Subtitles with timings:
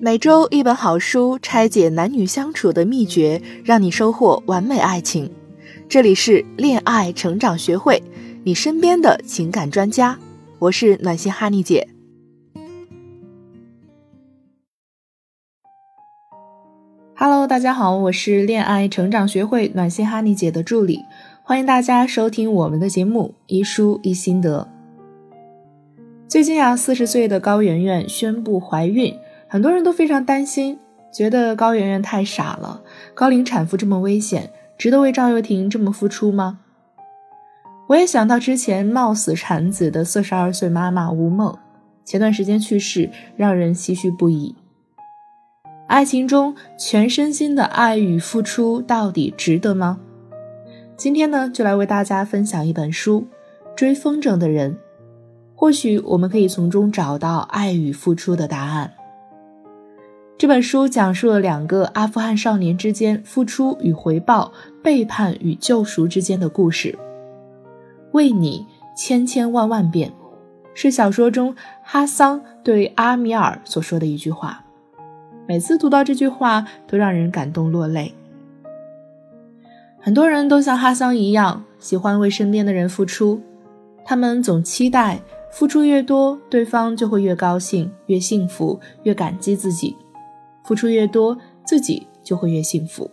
[0.00, 5.30] 每周一本好书，拆解男女相处的秘诀，让你收获完美爱情。
[5.88, 8.02] 这里是恋爱成长学会，
[8.42, 10.18] 你身边的情感专家。
[10.58, 11.88] 我是暖心哈尼姐。
[17.14, 20.98] Hello，大家好，我是恋爱成长学会暖心哈尼姐的助理，
[21.44, 24.68] 欢迎大家收听我们的节目一书一心得。
[26.26, 29.14] 最近啊，四十岁的高圆圆宣布怀孕。
[29.54, 30.80] 很多人都非常担心，
[31.12, 32.82] 觉得高圆圆太傻了。
[33.14, 36.58] 高龄产妇这么危险，值得为赵又廷这么付出吗？
[37.86, 41.56] 我也想到之前冒死产子的四十二岁妈妈吴梦，
[42.04, 44.56] 前段时间去世，让人唏嘘不已。
[45.86, 50.00] 爱情中全身心的爱与付出，到底值得吗？
[50.96, 53.20] 今天呢，就来为大家分享一本书
[53.76, 54.72] 《追风筝的人》，
[55.54, 58.94] 或许我们可以从中找到爱与付出的答案。
[60.36, 66.98] 这本书讲述了两个阿富汗少年之间付出与回报、背叛与救赎之间的故事。
[68.10, 70.12] 为你千千万万遍，
[70.74, 74.64] 是小说中哈桑对阿米尔所说的一句话。
[75.46, 78.12] 每次读到这句话，都让人感动落泪。
[80.00, 83.40] 很多人都像哈桑一样，喜欢为身边的人付出，
[84.04, 85.20] 他们总期待
[85.52, 89.96] 付出越多，对方就会越高兴、越幸福、越感激自己。
[90.64, 93.10] 付出越多，自己就会越幸福。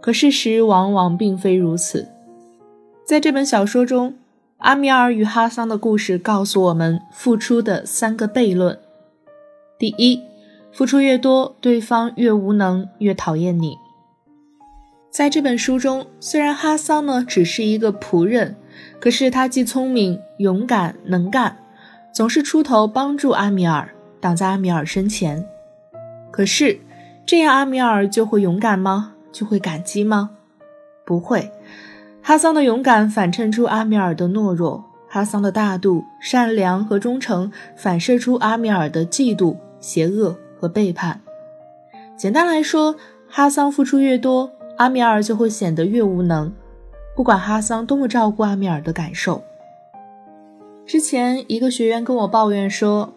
[0.00, 2.08] 可事实往往并非如此。
[3.04, 4.14] 在这本小说中，
[4.58, 8.78] 阿米尔与哈桑的故事告诉我们付出的三个悖论：
[9.78, 10.22] 第一，
[10.72, 13.76] 付出越多，对方越无能，越讨厌你。
[15.10, 18.56] 在这本书中，虽然哈桑呢只是一个仆人，
[19.00, 21.56] 可是他既聪明、勇敢、能干，
[22.12, 25.48] 总是出头帮助阿米尔，挡在阿米尔身前。
[26.36, 26.78] 可是，
[27.24, 29.14] 这样阿米尔就会勇敢吗？
[29.32, 30.32] 就会感激吗？
[31.06, 31.50] 不会。
[32.20, 41.22] 哈桑的勇敢反衬出阿米尔的懦弱，哈桑的大度、善良和忠诚反射出阿米尔的嫉妒、邪恶和背叛。
[42.18, 42.96] 简单来说，
[43.26, 46.52] 哈桑付出越多，阿米尔就会显得越无能，
[47.16, 49.42] 不管哈桑多么照顾阿米尔的感受。
[50.84, 53.14] 之前一个学员跟我抱怨说。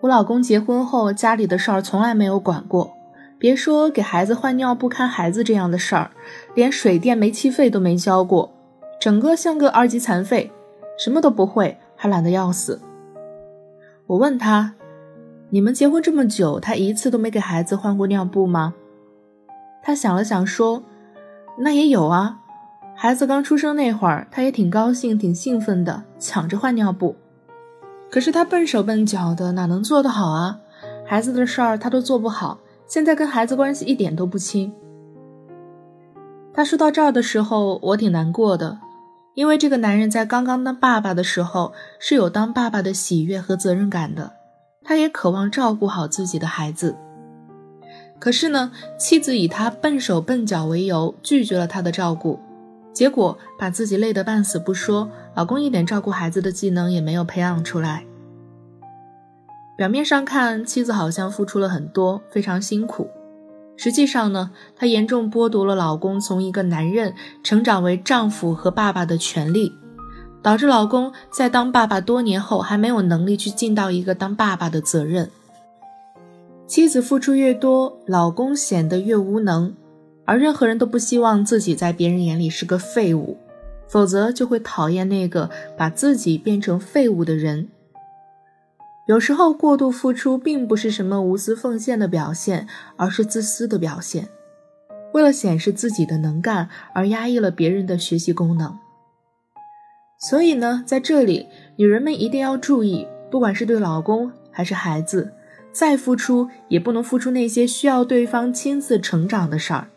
[0.00, 2.92] 我老公结婚后，家里的事儿从来没有管过，
[3.36, 6.10] 别说给孩子换尿布、看孩子这样的事儿，
[6.54, 8.52] 连水电煤气费都没交过，
[9.00, 10.52] 整个像个二级残废，
[10.96, 12.80] 什么都不会，还懒得要死。
[14.06, 14.74] 我问他
[15.50, 18.74] ：“你们结婚这么久，他一次都没给孩子换过尿布吗？”
[19.82, 20.84] 他想了想说
[21.58, 22.38] ：“那也有啊，
[22.94, 27.16] 孩子刚出生那会儿，他也挺高兴、挺兴奋的，抢着换尿布。”
[28.10, 30.58] 可是他笨手笨脚的，哪能做得好啊？
[31.06, 34.72] 孩子的事儿他都做不好，现在跟孩子关系一点都不亲。
[36.52, 38.78] 他说到这儿的时候，我挺难过的，
[39.34, 44.32] 因为这个男人在刚刚当爸爸的时候是有当爸爸的喜悦和责任感的，
[44.82, 46.96] 他也渴望照顾好自己的孩子。
[48.18, 52.40] 可是呢，妻子以他笨手笨脚为由拒绝了他的照顾，
[52.98, 55.08] 结果把自己累得半死不说。
[55.36, 58.04] 老公一点照顾孩子的技能也没有培养出来。
[59.76, 63.08] 表面上看，妻子好像付出了很多，非常辛苦。
[63.76, 67.14] 实际上呢，她严重剥夺了老公从一个男人
[67.44, 69.72] 成长为丈夫和爸爸的权利，
[70.42, 75.30] 导致老公在当爸爸多年后还没有能力去尽到一个当爸爸的责任。
[76.66, 79.72] 妻子付出越多，老公显得越无能，
[80.28, 83.38] 而任何人都不希望自己在别人眼里是个废物。
[83.88, 87.68] 否则就会讨厌那个把自己变成废物的人。
[89.06, 94.28] 有时候过度付出并不是什么无私奉献的表现，而是自私的表现。
[95.14, 98.78] 为了显示自己的能干而压抑了别人的学习功能。
[100.20, 101.46] 所以呢，在这里，
[101.76, 105.32] 女人们一定要注意，不管是对老公还是孩子，
[105.72, 109.88] 再付出也不能付出那些需要对方亲自成长的事儿，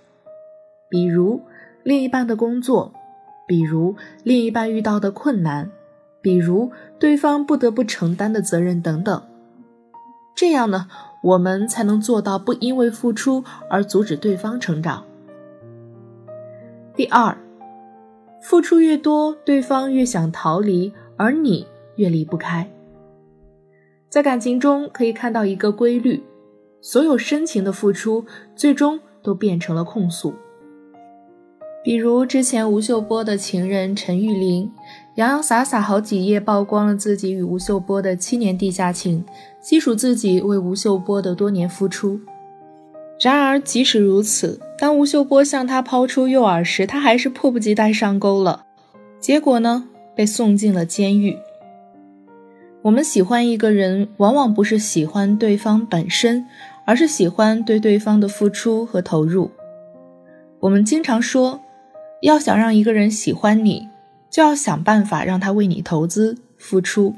[0.91, 1.41] 比如
[1.81, 2.93] 另一半的工作。
[3.47, 5.69] 比如另一半遇到的困难，
[6.21, 9.21] 比如对方不得不承担的责任等等，
[10.33, 10.87] 这样呢，
[11.21, 15.03] 我们才能做到不因为付出而阻止对方成长。
[16.95, 17.37] 第二，
[18.41, 21.67] 付出越多，对方越想逃离，而你
[21.97, 22.71] 越离不开。
[24.07, 26.23] 在感情中可以看到一个规律：
[26.79, 30.33] 所有深情的付出，最终都变成了控诉。
[31.83, 34.71] 比如之前吴秀波的情人陈玉玲，
[35.15, 39.25] 洋洋洒洒好几页曝光了自己与吴秀波的七年地下情，
[39.59, 42.19] 细数自己为吴秀波的多年付出。
[43.19, 48.65] 然而即使如此，当吴秀波向他抛出诱饵时，他还是迫不及待上钩了。
[49.19, 51.35] 结果呢，被送进了监狱。
[52.83, 56.45] 我们喜欢一个人，往往不是喜欢对方本身，
[56.85, 59.49] 而是喜欢对对方的付出和投入。
[60.59, 61.59] 我们经常说。
[62.21, 63.89] 要想让一个人喜欢你，
[64.29, 67.15] 就要想办法让他为你投资付出，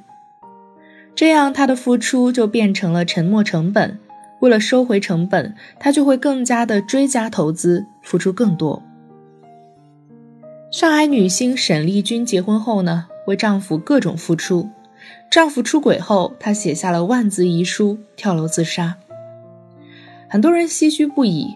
[1.14, 4.00] 这样他的付出就变成了沉没成本。
[4.40, 8.82] 为了收回成本，他就会更加的追加投资，付出更多。
[10.70, 14.70] 上海女星沈丽君结婚后呢，为丈夫各种付出。
[15.30, 18.96] 丈夫出轨后，她写下了万字遗书，跳楼自杀。
[20.30, 21.56] 很多人唏嘘不已，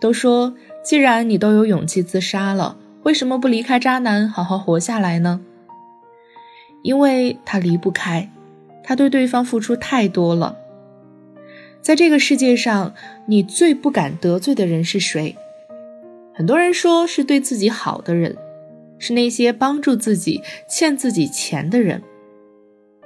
[0.00, 0.54] 都说：
[0.84, 2.76] 既然你都有勇气自杀了。
[3.06, 5.40] 为什么不离开渣男，好好活下来呢？
[6.82, 8.32] 因为他离不开，
[8.82, 10.56] 他对对方付出太多了。
[11.80, 12.94] 在这个世界上，
[13.26, 15.36] 你最不敢得罪的人是谁？
[16.34, 18.36] 很多人说是对自己好的人，
[18.98, 22.02] 是那些帮助自己、欠自己钱的人。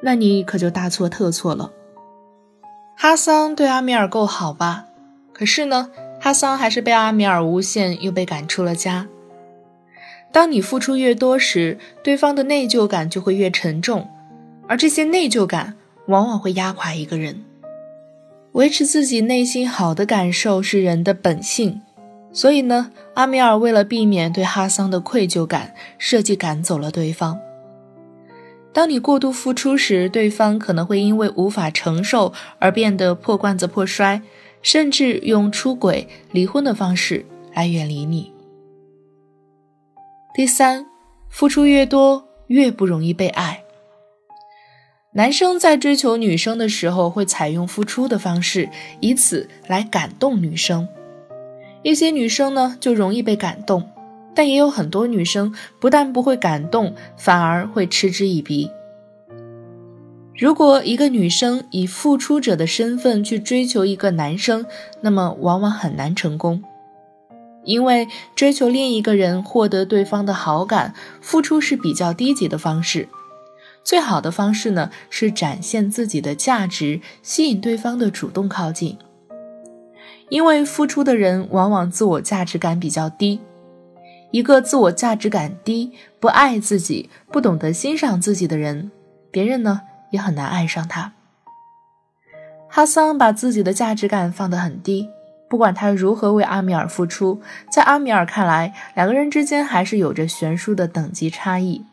[0.00, 1.72] 那你可就大错特错了。
[2.96, 4.86] 哈桑对阿米尔够好吧？
[5.34, 9.06] 可是呢，哈桑还是被阿米尔诬陷，又被赶出了家。
[10.32, 14.08] 当你付出越多时，对方的内疚感就会越沉重，
[14.68, 17.42] 而这些内疚感往往会压垮一个人。
[18.52, 21.80] 维持自己内心好的感受是人的本性，
[22.32, 27.38] 所以呢，阿米尔为了避免对哈桑的愧疚感，设计赶走了对方。
[28.72, 34.22] 当你过度付出时，对方可能会因为无法承受而变得破罐子破摔，
[34.62, 38.29] 甚至用出轨、离婚的方式来远离你。
[40.32, 40.86] 第三，
[41.28, 43.64] 付出越多，越不容易被爱。
[45.14, 48.68] 男生在追求女生的时候，会采用付出的方式，
[49.00, 50.86] 以此来感动女生。
[51.82, 53.90] 一些女生呢，就容易被感动，
[54.32, 58.70] 但也有很多女生不但不会感动，反而会嗤之以鼻。
[60.36, 64.64] 如果一个女生以付出者的身份去追求一个男生，
[65.00, 66.62] 那么往往很难成功。
[67.64, 73.08] 因为追求另一个人获得对方的好感，付出是比较低级的方式。
[73.82, 78.98] 最好的方式呢，是展现自己的价值，吸引对方的主动靠近。
[80.28, 83.40] 因为付出的人往往自我价值感比较低，
[84.30, 88.90] 一个自我价值感低、不爱自己、不懂得欣赏自己的人，
[89.30, 89.80] 别人呢
[90.12, 91.14] 也很难爱上他。
[92.68, 95.08] 哈桑把自己的价值感放得很低。
[95.50, 97.40] 不管他如何为阿米尔付出，
[97.72, 101.84] 在阿米尔看来，两个人之间还是有着悬殊的等级差异。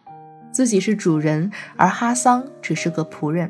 [0.51, 3.49] 自己是主人，而哈桑只是个仆人。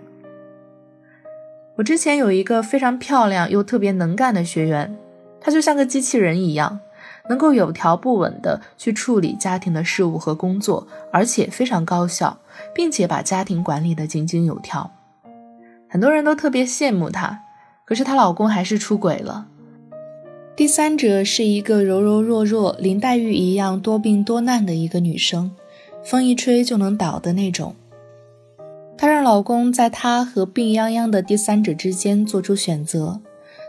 [1.76, 4.98] 我之前有一个非常漂亮又特别能干的学员，
[5.42, 6.80] 她就像个机器人一样，
[7.28, 12.38] 能够有条不紊地去处理家庭的事务和工作，而且非常高效，
[12.74, 14.90] 并且把家庭管理得井井有条。
[15.90, 17.42] 很多人都特别羡慕她，
[17.84, 19.48] 可是她老公还是出轨了。
[20.58, 25.52] 第三者是一个柔柔弱弱、林黛玉一样多病多难的一个女生，
[26.04, 27.76] 风一吹就能倒的那种。
[28.98, 33.22] 她让老公在她和病殃殃的第三者之间做出选择，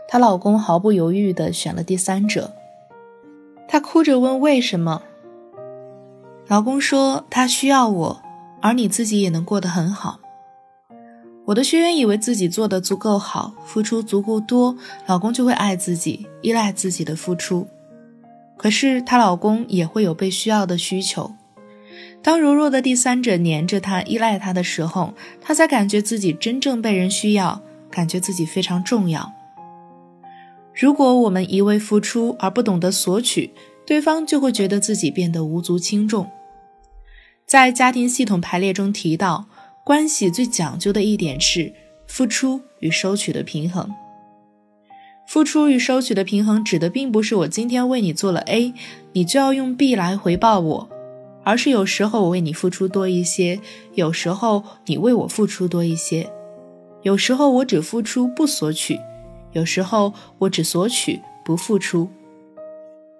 [0.07, 2.53] 她老公毫不犹豫地选了第三者。
[3.67, 5.03] 她哭着问为什么，
[6.47, 8.21] 老公说他需要我，
[8.63, 10.19] 而你自己也能过得很好。
[11.49, 14.77] 我的学员以为自己做的足够好，付出足够多，
[15.07, 17.67] 老公就会爱自己，依赖自己的付出。
[18.55, 21.31] 可是她老公也会有被需要的需求。
[22.21, 29.33] 当柔弱的第三者黏着她、依赖她的时候，她才感觉自己真正被人需要，感觉自己非常重要。
[30.75, 33.51] 如果我们一味付出而不懂得索取，
[33.87, 36.29] 对方就会觉得自己变得无足轻重。
[37.47, 39.47] 在家庭系统排列中提到。
[39.89, 41.73] 关系最讲究的一点是
[42.05, 43.91] 付出与收取的平衡。
[45.27, 48.75] 付出与收取的平衡指的并不是我今天为你做了 A，
[49.13, 50.89] 你就要用 B 来回报我，
[51.43, 53.59] 而是有时候我为你付出多一些，
[53.95, 56.29] 有时候你为我付出多一些，
[57.01, 58.99] 有时候我只付出不索取，
[59.53, 62.09] 有时候我只索取不付出，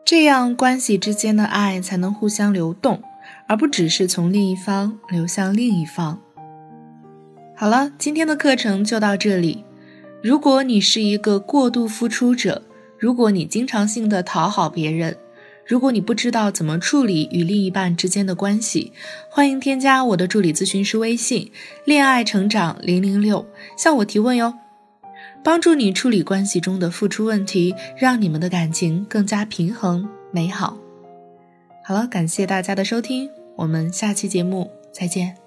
[0.05, 3.01] 这样关系之间的爱才能互相流动，
[3.47, 6.21] 而不只是从另一方流向另一方。
[7.59, 9.65] 好了，今天的课程就到这里。
[10.23, 12.61] 如果你是一个过度付出者，
[12.97, 15.17] 如果你经常性的讨好别人，
[15.67, 18.93] 如果你不知道怎么处理与另一半之间的关系，
[19.29, 21.51] 欢迎添加我的助理咨询师微信
[21.83, 23.45] “恋爱成长零零六”，
[23.77, 24.53] 向我提问哟，
[25.43, 30.77] 帮助你处理关系中的付出问题，让你们的感情更加平衡美好。
[31.83, 35.38] 好了，感谢大家的收听，我们下期节目再见。